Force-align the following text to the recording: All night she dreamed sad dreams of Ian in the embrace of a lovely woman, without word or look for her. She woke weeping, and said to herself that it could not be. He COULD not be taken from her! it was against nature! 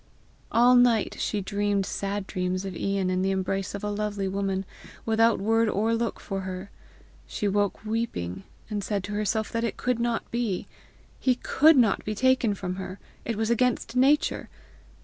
All 0.51 0.73
night 0.73 1.17
she 1.19 1.41
dreamed 1.41 1.85
sad 1.85 2.25
dreams 2.25 2.65
of 2.65 2.75
Ian 2.75 3.11
in 3.11 3.21
the 3.21 3.29
embrace 3.29 3.75
of 3.75 3.83
a 3.83 3.91
lovely 3.91 4.27
woman, 4.27 4.65
without 5.05 5.37
word 5.39 5.69
or 5.69 5.93
look 5.93 6.19
for 6.19 6.39
her. 6.41 6.71
She 7.27 7.47
woke 7.47 7.85
weeping, 7.85 8.41
and 8.67 8.83
said 8.83 9.03
to 9.03 9.11
herself 9.13 9.51
that 9.51 9.63
it 9.63 9.77
could 9.77 9.99
not 9.99 10.31
be. 10.31 10.65
He 11.19 11.35
COULD 11.35 11.77
not 11.77 12.03
be 12.03 12.15
taken 12.15 12.55
from 12.55 12.77
her! 12.77 12.97
it 13.25 13.35
was 13.35 13.51
against 13.51 13.95
nature! 13.95 14.49